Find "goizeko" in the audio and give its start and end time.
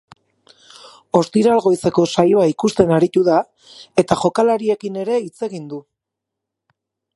1.65-2.05